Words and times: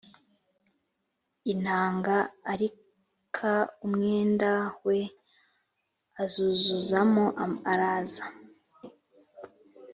intanga 1.51 2.15
ar 2.51 2.61
ka 3.35 3.55
umwenda 3.85 4.51
we 4.85 4.99
azuzuzamo 6.23 7.25
araza 7.71 8.25